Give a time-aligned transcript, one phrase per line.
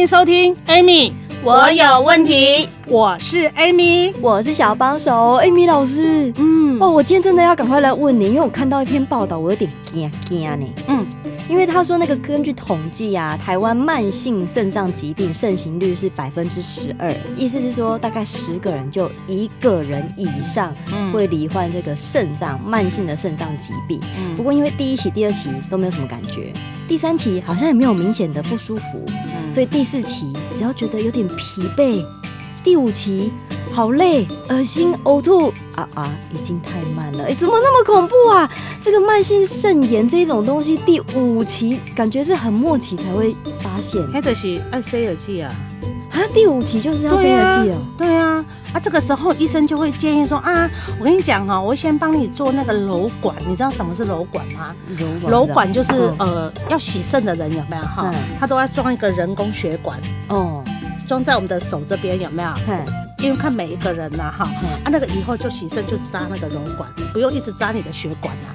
[0.00, 1.12] 迎收听，Amy，
[1.44, 2.66] 我有问题。
[2.90, 6.32] 我是 Amy，我是小帮手，Amy 老师。
[6.38, 10.66] 嗯，哦，我今天真的要赶快来问你，因为我看到一篇报道，我有点惊惊呢。
[10.88, 11.06] 嗯，
[11.48, 20.74] 因为他说那个根据统计啊，台湾慢性肾脏疾病盛行率是百分之十二，意思是说大概十个人就一个人以上
[21.12, 24.00] 会罹患这个肾脏慢性的肾脏疾病。
[24.18, 26.52] 嗯，不过因为第一期、第二期都没有什么感觉，
[26.88, 29.06] 第三期好像也没有明显的不舒服，
[29.54, 32.04] 所以第四期只要觉得有点疲惫。
[32.62, 33.32] 第五期
[33.72, 36.16] 好累、恶心、呕吐啊啊！
[36.32, 38.50] 已经太慢了，哎，怎么那么恐怖啊？
[38.82, 44.02] 这个慢性肾炎这种东西，第五期感觉是很末期才会发现。
[44.12, 45.54] 那就是爱塞耳机啊！
[46.10, 47.82] 啊，第五期就是要塞耳机哦。
[47.96, 54.74] 对啊，啊，这个时候医生就会建议说啊，我跟你讲哈，我先帮你做那个瘘管，你知道什么是瘘管吗？
[54.98, 58.12] 瘘管，瘘管就是呃，要洗肾的人有没有哈？
[58.40, 60.64] 他都要装一个人工血管哦。
[61.10, 62.48] 装在我们的手这边有没有？
[62.68, 62.86] 嗯，
[63.18, 64.44] 因为看每一个人呐，哈，
[64.84, 68.54] 啊，那个以后就洗肾就扎那个柔管，不用一直扎你的血管啊，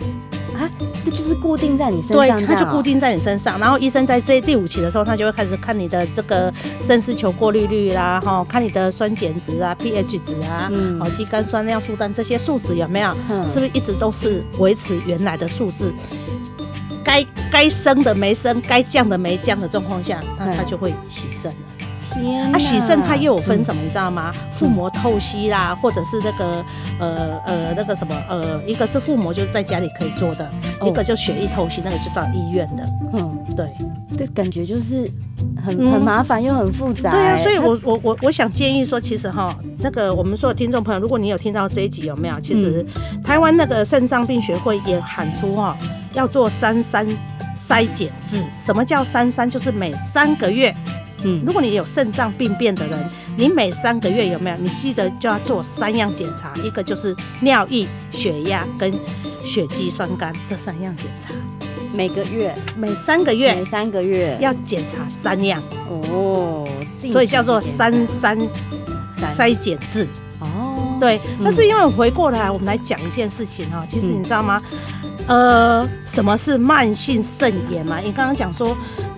[0.57, 0.63] 啊，
[1.03, 3.59] 那就是固定在你身上，对，它就固定在你身上。
[3.59, 13.13] 然后医生在这第五期的时候，他就会开始看你的这个肾丝球过滤率啦，哈，看你的酸碱值啊、pH 值啊，哦，肌酐酸尿素氮这些数值有没有？
[13.49, 15.93] 是不是一直都是维持原来的数字？
[17.03, 21.57] 该该升的没升，该降的没降的状况下，那他就会洗肾了。
[22.53, 24.33] 啊，洗肾它又有分什么，你知道吗？
[24.51, 26.65] 腹膜透析啦，或者是那个
[26.99, 30.49] 呃呃那个什么呃，一个是腹膜就是在家里可以做的，
[30.83, 32.83] 一个就血液透析，那个就到医院的。
[33.13, 33.69] 嗯，对，
[34.17, 35.09] 对，感觉就是
[35.63, 37.11] 很很麻烦又很复杂。
[37.11, 42.39] 对啊，所以我我我我想建议说，其实哈，那个我们说的听众朋友，如果你有听到这一集有没有？
[42.39, 42.85] 其实
[43.23, 45.77] 台湾那个肾脏病学会也喊出哈，
[46.13, 47.07] 要做三三
[47.57, 48.43] 筛检制。
[48.59, 49.49] 什么叫三三？
[49.49, 50.73] 就是每三个月。
[51.25, 54.57] 嗯，如果你有肾脏病变的人，你每三个月有没有？
[54.57, 58.93] 你记得就要做三样检查，一个就是尿液、血压跟
[59.39, 61.33] 血肌酸酐这三样检查。
[61.93, 68.37] 每个月，每三个月，每三个月要检查三样哦，所以叫做三三
[69.35, 70.07] 筛检制
[70.39, 70.97] 哦。
[70.99, 74.61] 对，但是因为回过来，我们来讲一件事情哈，其实你知道吗？
[75.27, 77.97] 呃，什么是慢性肾炎嘛？
[77.99, 78.77] 你刚刚讲说。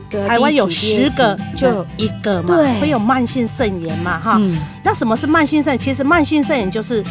[0.09, 4.41] 台湾有十个就一个嘛，会有慢性肾炎嘛，哈。
[4.83, 5.77] 那什么是慢性肾？
[5.77, 7.03] 其实慢性肾炎就是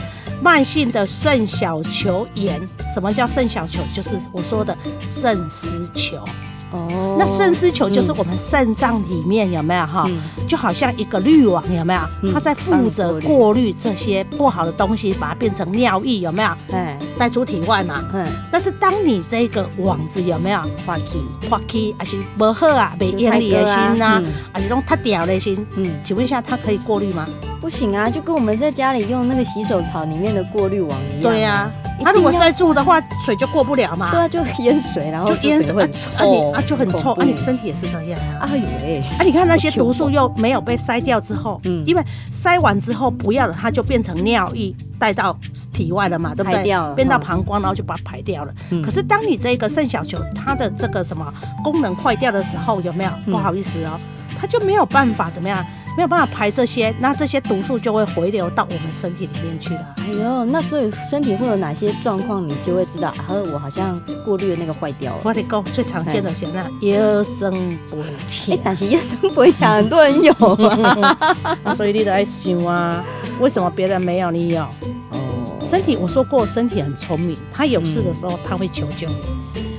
[0.42, 2.60] 慢性的肾小球炎。
[2.94, 3.80] 什么叫肾小球？
[3.94, 6.24] 就是我说的肾丝球。
[6.72, 10.08] 哦，那肾丝球就是我们肾脏里面有没有哈？
[10.48, 12.00] 就好像一个滤网有没有？
[12.32, 16.48] 它在负责过滤这些不好的东西，把它变成尿液有没有？
[16.72, 18.04] 哎，带出体外嘛。
[18.12, 18.26] 嗯。
[18.50, 22.94] 但是当你这个网子有没有滑稽滑稽，还是不好啊？
[22.98, 24.22] 被压力的心呐，
[24.52, 25.66] 还是种塌掉的心？
[25.76, 27.26] 嗯，请问一下，它可以过滤吗？
[27.60, 31.32] 不行啊，就跟我们在家里用那个洗手槽里面的过滤网一样。
[31.32, 31.70] 对呀。
[32.02, 34.10] 它如果塞住的话，水就过不了嘛。
[34.10, 38.48] 对啊，就淹水，然后就淹水会很臭啊，你啊就很臭啊，你身体也是这样啊。
[38.50, 42.02] 哎呦喂，啊你看那些毒素又没有被筛掉之后，嗯，因为
[42.32, 45.36] 筛完之后不要了，它就变成尿液带到
[45.72, 46.62] 体外了嘛，对不对？
[46.94, 48.52] 变到膀胱，然后就把它排掉了。
[48.84, 51.32] 可是当你这个肾小球它的这个什么
[51.64, 53.10] 功能坏掉的时候，有没有？
[53.26, 53.96] 不好意思哦，
[54.38, 55.64] 它就没有办法怎么样？
[55.96, 59.94] 没有办法排这些，那这些毒素就会回流到我们身体里面去了。
[59.96, 63.08] 哎呦，那所以身体会有哪些状况，你就会知道。
[63.08, 65.20] 啊，我好像过滤的那个坏掉了。
[65.24, 68.04] 我跟你讲，最常见的现在腰酸背痛。
[68.50, 71.16] 哎，但是腰酸背痛很多人有啊。
[71.74, 73.02] 所以你得爱想啊，
[73.40, 74.64] 为什么别人没有你有？
[75.12, 75.18] 哦，
[75.64, 79.14] 身体我说过，身体很聪明，他有事的时候他会求救你。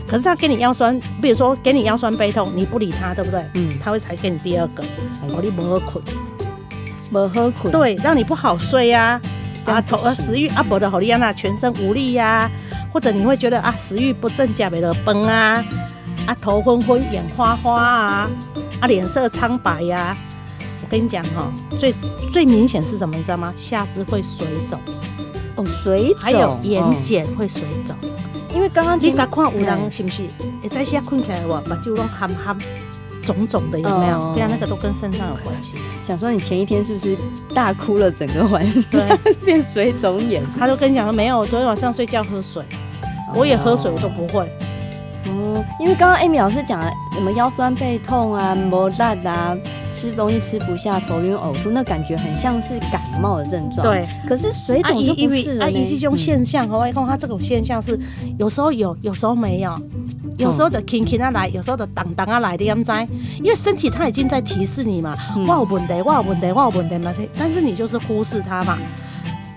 [0.08, 3.44] 可是他给你腰酸，比如说给你腰酸背痛，你不理他，对不对？
[3.56, 4.82] 嗯，他会才给你第二个，
[5.24, 6.02] 哦，你不好困，
[7.12, 9.20] 不好困，对，让你不好睡呀，
[9.66, 12.50] 啊，头啊食欲啊不的好厉害啊，全身无力呀，
[12.92, 15.62] 或者你会觉得啊食欲不振，加没了崩啊，
[16.26, 18.30] 啊头昏昏，眼花花啊，
[18.80, 20.16] 啊脸色苍白呀。
[20.82, 21.94] 我跟你讲哈，最
[22.32, 23.18] 最明显是什么？
[23.18, 23.54] 你知道吗？
[23.58, 24.80] 下肢会水肿，
[25.56, 27.94] 哦，水肿，还有眼睑会水肿。
[28.58, 30.24] 因为刚刚你甲看有人是不是
[30.64, 32.58] 会在下困起来哇，目睭拢含含
[33.24, 34.34] 肿肿的，有没有？
[34.34, 35.76] 对啊，那个都跟肾脏有关系。
[36.04, 37.16] 想说你前一天是不是
[37.54, 38.84] 大哭了整个晚上？
[38.90, 40.44] 对， 变水肿眼。
[40.58, 42.64] 他都跟你讲说没有，我昨天晚上睡觉喝水，
[43.36, 44.50] 我也喝水，我都不会。
[45.28, 49.56] 哦，因为刚刚 Amy 老师讲了什么腰酸背痛啊、磨烂啊。
[49.98, 53.82] 吃东西吃不下，头晕呕吐，那感觉很像是感冒的症状。
[53.88, 55.66] 对，可是水肿就不是了。
[55.66, 58.00] 啊，这种现象和外公它这种现象是
[58.38, 59.74] 有时候有，有时候没有，
[60.38, 62.92] 有时候的轻轻啊来，有时候的当当啊来的，你知？
[63.38, 68.78] 因为身体它已经在提示你嘛，我有问题，我有问题，我有问题嘛，但是你就是忽视它嘛。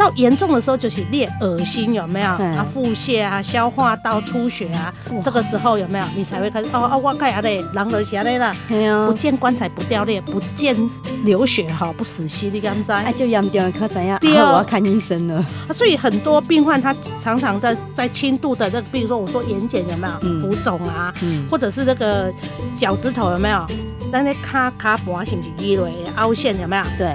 [0.00, 2.26] 到严重的时候就是列恶心有没有？
[2.26, 4.90] 啊，腹泻啊，消化道出血啊，
[5.22, 6.04] 这个时候有没有？
[6.16, 10.74] 你才会开始哦哦，我看下嘞，狼得下来了，不见棺材不掉泪，不见
[11.22, 12.90] 流血哈，不死心，你敢知？
[12.90, 14.18] 哎，就严重可怎样？
[14.20, 15.44] 对啊，我要看医生了。
[15.74, 21.12] 所以很多病患他常常在在轻度的那个，比如说我说眼睑有没有浮肿啊，
[21.50, 22.32] 或者是那个
[22.72, 23.66] 脚趾头有没有？
[24.10, 26.82] 那那卡卡脖是不是淤泪凹陷有没有？
[26.96, 27.14] 对。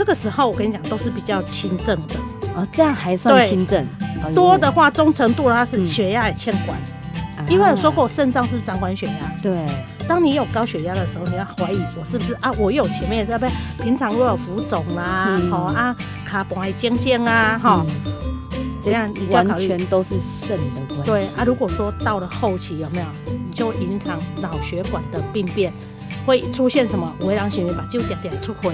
[0.00, 2.14] 这个时候我跟你讲都是比较轻症的
[2.56, 3.86] 哦，这样还算轻症。
[4.34, 6.78] 多的话中程度的话是血压也欠管，
[7.50, 9.34] 因为我说过肾脏是不是掌管血压？
[9.42, 9.62] 对。
[10.08, 12.50] 当你有高血压的时候，你要怀疑我是不是啊？
[12.58, 13.46] 我有前面在不
[13.82, 15.94] 平常若有浮肿啦，好啊，
[16.24, 17.84] 卡脖还尖尖啊，哈，
[18.82, 19.06] 这样。
[19.30, 21.04] 完全都是肾的关系。
[21.04, 25.70] 对啊，如果说到了后期有没有，你就会影响脑血管的病变，
[26.24, 27.14] 会出现什么？
[27.20, 28.72] 微量血小板就点点出血。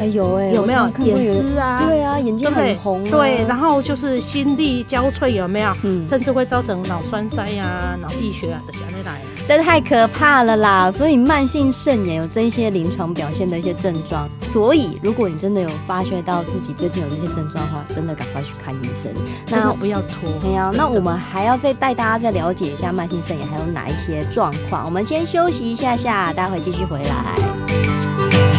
[0.00, 1.82] 哎有哎，有没有眼湿啊？
[1.86, 3.04] 对啊，眼睛很红。
[3.04, 5.74] 对，然后就是心力交瘁，有没有？
[5.82, 9.20] 嗯，甚至会造成脑栓塞呀、脑溢血啊这些来。
[9.46, 10.90] 这太可怕了啦！
[10.90, 14.26] 所以慢性肾炎有这一些临床表现的一些症状。
[14.50, 19.12] 所以如果你真的有发觉到自己最近有这些症状的话，真的赶快去看医生。
[19.50, 20.30] 那不要拖。
[20.40, 24.82] 对啊，那我们还要再带大家再了解一下慢性肾炎还有哪一些状况。
[24.86, 28.53] 我们先休息一下下，待会继续回来。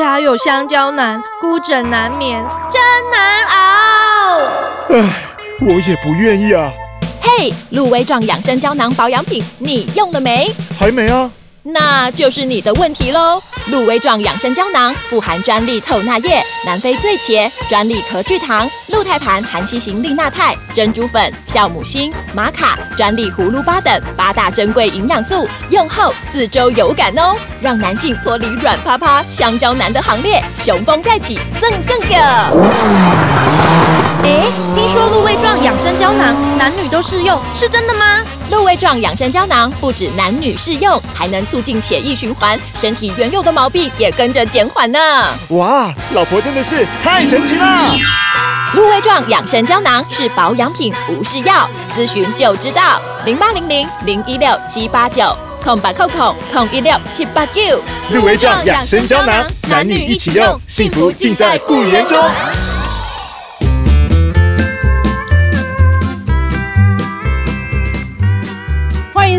[0.00, 2.80] 家有香蕉男，孤枕难眠，真
[3.12, 4.38] 难熬。
[4.88, 5.22] 唉，
[5.60, 6.72] 我也不愿意啊。
[7.20, 10.50] 嘿，鹿威壮养生胶囊保养品，你用了没？
[10.78, 11.30] 还没啊。
[11.62, 13.40] 那就是你的问题喽。
[13.66, 32.16] 鹿威壮养生胶囊富含专利透钠液、南非醉茄、专利壳聚糖、鹿胎盘含硒型利钠肽、珍珠粉、酵母锌、玛卡、专利葫芦巴等八大珍贵营养素，用后四周有感哦，让男性脱离软趴趴香蕉男的行列，雄风再起，蹭蹭个。
[34.22, 38.24] 哎，听说鹿威壮养生胶囊男女都适用，是真的吗？
[38.50, 44.98] 鹿胃状养生胶囊不止男女适用，还能促进血液循环，身体原有的毛病也跟着减缓呢。
[45.50, 47.94] 哇，老婆真的是太神奇了！
[48.74, 53.00] 鹿胃状养生胶囊是保养品，不是药，咨询就知道。
[53.24, 57.62] 零八零零零一六七八九空八空空空一六七八九。
[58.10, 62.18] 鹿胃状养生胶囊，男女一起用，幸福尽在不言中。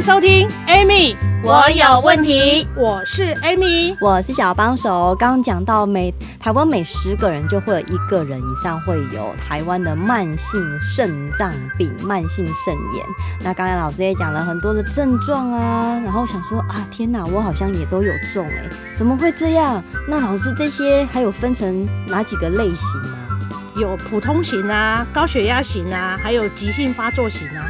[0.02, 2.68] 迎收听 Amy，我有问题。
[2.76, 5.16] 我是 Amy，我是小帮手。
[5.16, 13.06] 刚刚讲到每台湾每十个人就会有一个人以上会有台湾的慢性肾脏病、慢性肾炎。
[13.44, 18.68] 那刚才老师也讲了很多的症状啊，然后想说啊，天哪，我好像也都有中哎，
[18.98, 19.84] 怎么会这样？
[20.10, 23.30] 那老师这些还有分成哪几个类型啊？
[23.76, 27.70] 有普通型啊，高血压型啊，还有急性发作型啊。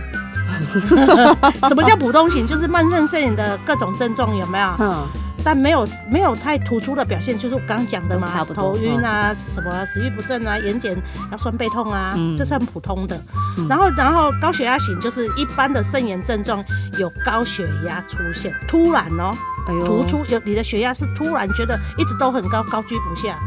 [1.67, 2.45] 什么叫普通型？
[2.47, 4.67] 就是慢性肾炎的各种症状有没有？
[4.79, 5.07] 嗯，
[5.43, 10.95] 但没有没有太突出的表现，就是我刚刚讲的嘛，头晕啊，什么食欲不振啊，眼睑
[11.31, 13.19] 腰酸背痛啊，嗯、这是很普通的。
[13.57, 16.63] 嗯、然后然后高血压型就是一般的肾炎症状，
[16.99, 19.31] 有高血压出现，突然哦，
[19.67, 23.37] 哎、突出有你的血压是突然觉得一直都很高，高居不下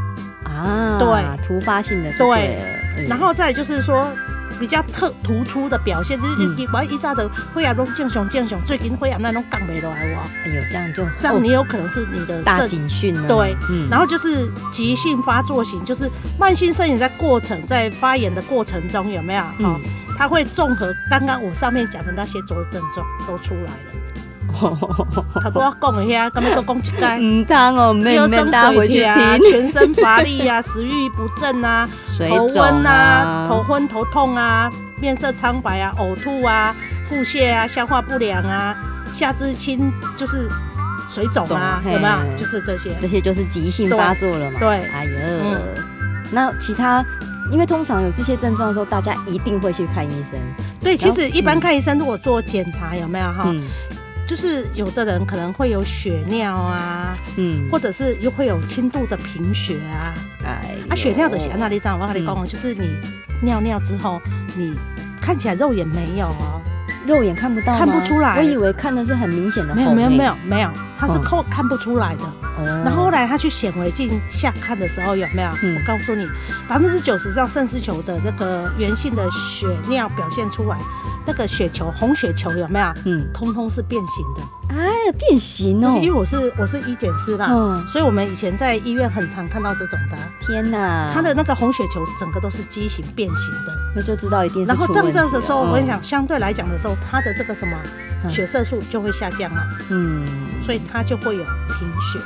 [0.45, 2.59] 啊，对，突发性的对，
[2.99, 4.07] 嗯、然后再就是说。
[4.59, 13.27] 比较特突出的表现就是你，我一一下子血压都正常正常，最近血压那种降没落来哇，哎呦，这样就这样，你有可能是你的大警讯了。
[13.27, 16.09] 对，嗯，然后就是急性发作型，就是
[16.39, 19.43] 慢性肾炎在过程在发炎的过程中有没有？
[19.43, 19.81] 哈、嗯，
[20.17, 23.94] 它会综合刚刚我上面讲的那些所有症状都出来了。
[25.42, 27.18] 他都要讲一下，刚刚都讲一概。
[27.20, 31.88] 嗯，汤哦，没有没大回去啊，全身乏力啊， 食欲不振啊，
[32.28, 34.70] 头昏啊，头昏头痛啊，
[35.00, 38.76] 面色苍白啊，呕吐啊，腹泻啊，消化不良啊，
[39.12, 40.49] 下肢轻就是
[41.11, 42.37] 水肿啊，有没有？
[42.37, 44.58] 就是这些，这些就是急性发作了嘛。
[44.61, 45.58] 对，哎呦，
[46.32, 47.04] 那其他，
[47.52, 50.40] 因为通常有这些症状的时候，大家一定会去看医生。
[50.80, 53.52] 对，其实一般看医生，如果做检查有没有哈？
[54.26, 60.14] 就是有的人可能会有血尿啊，嗯，或者是又会有轻度的贫血啊，
[60.45, 62.88] 哎，啊，血尿的血那里这样，我跟你讲，就是你
[63.43, 64.21] 尿尿之后，
[64.57, 64.75] 你
[65.21, 66.61] 看起来肉眼没有哦，
[67.07, 72.23] 肉眼看不到，看不出来，我以为看的是很明显的，没有没有没有没有，它是看看不出来的。
[72.85, 75.49] 然后后来他去显微镜下看的时候有没有？
[75.49, 76.25] 我告诉你，
[76.69, 80.78] 百分之九十上肾丝球的那个原性的血尿表现出来。
[81.26, 82.87] 那个血球，红血球有没有？
[83.04, 84.43] 嗯，通通是变形的。
[84.75, 85.99] 哎，变形哦！
[86.02, 90.16] 因为我是我是医检师啦，嗯，所以我们以前在医院很常看到这种的。
[90.47, 91.11] 天哪！
[91.12, 94.69] 他的那个红血球整个都是畸形变形的，那就知道一定是。
[94.69, 97.76] 然后这样的时候，我跟你讲，相对来讲的时候，他的这个什么
[98.28, 100.26] 血色素就会下降嘛，嗯，
[100.62, 102.19] 所以它就会有贫血。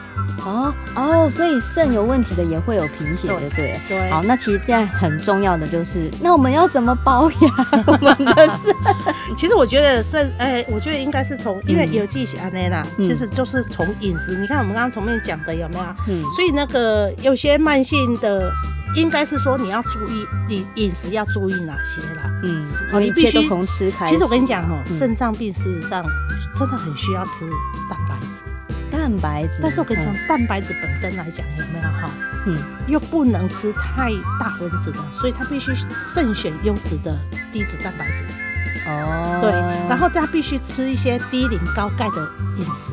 [0.45, 4.11] 哦哦，所以肾有问题的也会有贫血的，对对。
[4.11, 7.40] 好，那其实这样很重要的就是，那我们要怎么保养
[7.87, 8.75] 我们的肾？
[9.37, 14.37] 其实我觉得肾，哎，我觉得应该是从，因为有记起安内啦，其实就是从饮食。
[14.37, 15.85] 你看我们刚刚前面讲的有没有？
[16.09, 16.23] 嗯。
[16.30, 18.50] 所以那个有些慢性的，
[18.95, 22.30] 应该是说你要注意饮饮食要注意哪些啦？
[22.45, 24.12] 嗯，好，你必须从吃开始。
[24.12, 26.04] 其实我跟你讲哦，肾脏病事实上
[26.54, 27.45] 真的很需要吃。
[29.09, 32.11] 蛋白质，但是我跟你讲，蛋白质本身来讲有没有哈？
[32.47, 37.17] 嗯，又不能吃太大分子的，所以它必须慎选优质的
[37.50, 38.25] 低脂蛋白质。
[38.87, 39.50] 哦，对，
[39.88, 42.93] 然后它必须吃一些低磷高钙的饮食。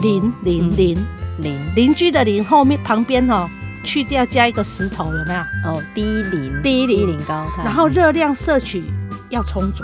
[0.00, 1.06] 磷磷磷
[1.38, 3.48] 磷，邻居的邻后面旁边哦，
[3.82, 5.40] 去掉加一个石头有没有？
[5.72, 8.84] 哦，低磷低磷高钙，然后热量摄取
[9.30, 9.82] 要充足。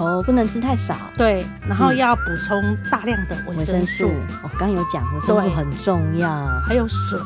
[0.00, 0.96] 哦，不能吃太少。
[1.16, 4.10] 对，然后要补充大量的维生素。
[4.42, 6.28] 我刚有讲，维生素很重要。
[6.66, 7.18] 还有水，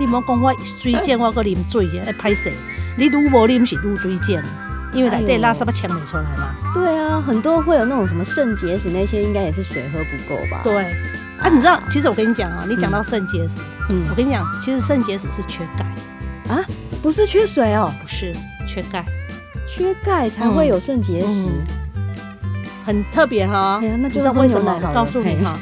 [0.00, 2.50] 你莫讲我水健，我个啉水 哎，歹势。
[2.96, 4.42] 你如无啉是愈水健，
[4.92, 6.54] 因为内底垃圾不清理出来嘛。
[6.74, 10.60] 对啊，很多会有那种什么肾结石那些，应该也是水喝不够吧？
[10.64, 10.84] 对。
[11.38, 16.60] 啊，你知道，其实我跟你讲啊，你讲到肾结石，嗯，我跟你讲，其实肾结石是缺钙啊，
[17.00, 18.30] 不是缺水哦，不是
[18.66, 19.06] 缺钙，
[19.66, 21.46] 缺钙才会有肾结石。
[22.84, 24.80] 很特别哈，你知道为什么？
[24.94, 25.52] 告诉你哈，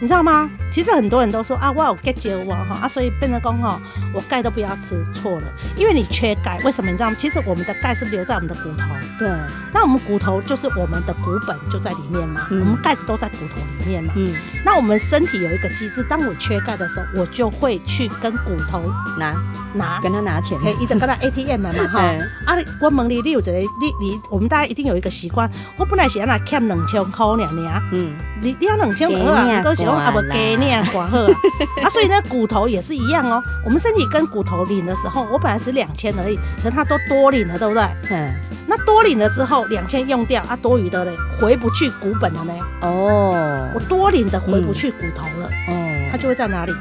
[0.00, 0.50] 你知道吗？
[0.74, 3.80] 其实很多人都说啊，我有钙结我哈啊，所以变成讲哈，
[4.12, 6.58] 我钙都不要吃，错了，因为你缺钙。
[6.64, 7.14] 为什么你知道吗？
[7.16, 8.84] 其实我们的钙是留在我们的骨头，
[9.16, 9.28] 对，
[9.72, 18.82] 那我们骨头就是我们的骨本就在里面嘛，我们钙质都在骨头里面嘛，嗯，那我们身体有一个机制，当我缺钙的时候，我就会去跟骨头
[19.16, 19.32] 拿。
[19.76, 22.00] 拿，跟他拿钱，可以一直跟他 ATM 嘛 哈，
[22.46, 30.90] 啊，我问你，你有这个，你你我们大家一定有一个习惯，我本来是要拿欠两千块呢呢，嗯，你你要两千二啊，都是讲啊不给你。
[30.92, 31.28] 挂号啊，
[31.84, 33.42] 啊，所以呢，骨头也是一样哦。
[33.64, 37.82] 我们身体跟骨头领的时候，我本来是两千而已，可它都多领了，对不对？
[38.10, 38.34] 嗯。
[38.66, 42.52] 那多领了之后，两千用掉啊，多余的嘞，回不去骨本了呢。
[42.82, 43.68] 哦。
[43.74, 45.48] 我多领的回不去骨头了。
[45.68, 46.08] 哦。
[46.10, 46.72] 它就会在哪里？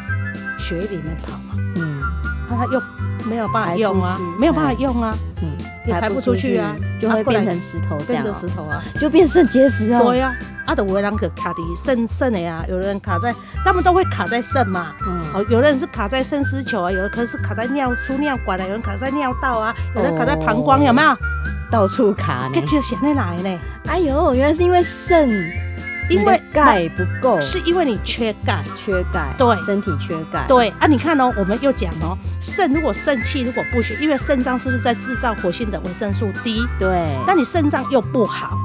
[0.58, 1.56] 血液里面跑嘛。
[1.76, 2.02] 嗯。
[2.50, 2.82] 那它又
[3.30, 5.16] 没有办法用啊，没有办法用啊。
[5.42, 5.52] 嗯。
[5.86, 10.02] 也排不出去啊，就会变成石头，变成石头啊，就变肾结石啊。
[10.02, 10.34] 对呀。
[10.66, 14.94] 啊，都有的人可卡在肾肾的呀，有的人卡在，他们都会卡在肾嘛。
[15.06, 15.22] 嗯。
[15.34, 21.18] 哦，有的人是卡在肾丝球啊，有的可能是卡在尿输尿管啊，有人卡在尿道啊，有人卡在膀胱，有没有？
[21.72, 22.62] 到处卡呢。
[22.68, 23.60] 这是哪来呢？
[23.88, 25.30] 哎呦，原来是因为肾，
[26.10, 30.46] 因为钙不够，是因为你缺钙，缺钙，对，身体缺钙。
[30.48, 36.66] 对啊，你看哦，我们又讲哦，肾如果肾气如果不足，因为肾脏是不是在制造活性的维生素 D？
[36.80, 36.90] 对。
[37.26, 38.58] 但你肾脏又不好。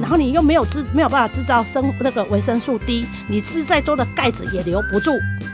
[0.00, 5.12] 然后你又没有制没有办法制造生那个维生素 D，你吃再多的钙质也留不住，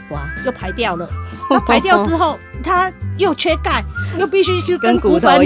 [0.09, 1.07] 哇，又排掉了。
[1.51, 3.83] 那排掉之后，它又缺钙，
[4.17, 5.39] 又必须去跟骨本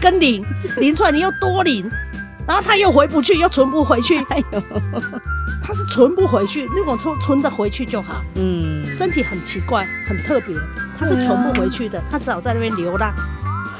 [0.00, 0.42] 跟磷
[0.78, 1.86] 磷出来，你又多磷，
[2.50, 4.18] 然后他又回不去，又存不回去。
[4.28, 4.62] 哎呦，
[5.62, 8.20] 他是存不回去，如果存存得回去就好。
[8.34, 10.56] 嗯，身体很奇怪，很特别，
[10.98, 13.14] 他是存不回去的，他只好在那边流浪。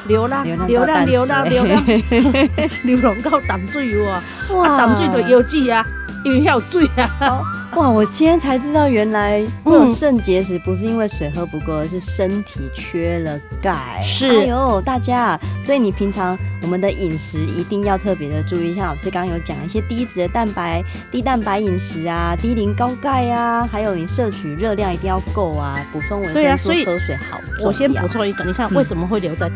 [0.07, 1.85] 流浪，流浪，流浪，流浪，
[2.85, 4.23] 流浪到淡水哇！
[4.62, 5.85] 啊，淡水就有水啊，
[6.25, 7.43] 因为有水啊。
[7.75, 14.00] 哇，我今天才知道，原来会有肾结石不是因为水喝不够，而是身体缺了钙。
[14.00, 18.75] 是，哎呦，大家，所以你平常我们的饮食一定要特别的注意。
[18.75, 26.35] 像老师刚刚有讲一些低脂的蛋白、低蛋白饮食啊，低磷高钙啊，还有你摄取热量一定要够啊，补充维生素。
[26.35, 27.40] 对啊，所以喝水好。
[27.64, 29.50] 我先补充一个，你看为什么会留在？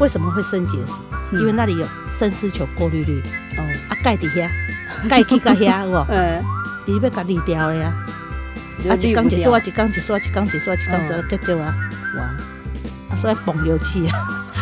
[0.00, 0.94] 为什么会肾结石？
[1.32, 3.22] 因为那里有肾丝球过滤率。
[3.56, 4.50] 哦，啊钙底下，
[5.08, 6.06] 钙去到遐， 有无？
[6.08, 6.42] 嗯，
[6.86, 7.92] 你要甲滤掉的呀。
[8.88, 11.74] 啊，一缸一束啊，一缸一束啊，一缸一束啊，一缸一束结束啊。
[12.16, 12.22] 哇！
[13.10, 14.08] 啊，所以崩油气。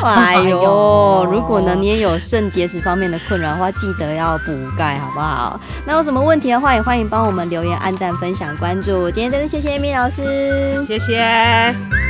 [0.06, 5.60] 哎呦，如果呢你也有肾结石方面的困扰的话，记得要补钙，好不好？
[5.84, 9.10] 那有什么问题的话，也欢迎帮我们留言、按赞、分享、关注。
[9.10, 12.09] 今天真的谢谢 Amy 老师，谢谢。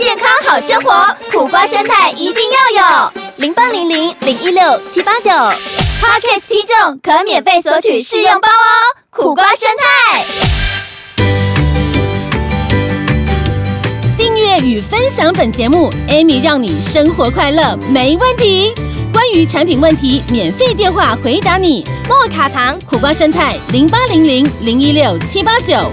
[0.00, 2.42] 健康好生活，苦瓜生态一定
[2.74, 3.12] 要有。
[3.36, 8.96] 零八零零零一六七八九，Podcast 听众可免费索取试用包哦。
[9.10, 10.24] 苦瓜生态，
[14.16, 18.72] 订阅与分享本节目，Amy 让你生活快乐没问题。
[19.12, 21.86] 关于产品问题，免费电话回答你。
[22.08, 25.92] 莫卡糖苦瓜生态零八零零零一六七八九，